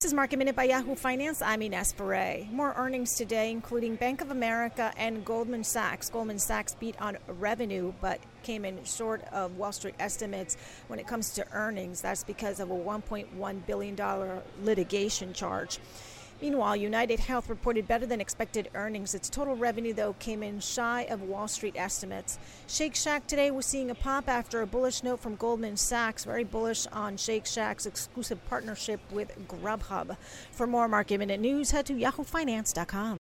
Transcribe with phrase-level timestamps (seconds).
[0.00, 1.42] This is Market Minute by Yahoo Finance.
[1.42, 2.46] I'm Ines Ferre.
[2.52, 6.08] More earnings today, including Bank of America and Goldman Sachs.
[6.08, 10.56] Goldman Sachs beat on revenue, but came in short of Wall Street estimates
[10.86, 12.00] when it comes to earnings.
[12.00, 15.80] That's because of a $1.1 billion litigation charge.
[16.40, 19.14] Meanwhile, United Health reported better than expected earnings.
[19.14, 22.38] Its total revenue, though, came in shy of Wall Street estimates.
[22.68, 26.44] Shake Shack today was seeing a pop after a bullish note from Goldman Sachs, very
[26.44, 30.16] bullish on Shake Shack's exclusive partnership with Grubhub.
[30.52, 33.17] For more market minute news, head to yahoofinance.com.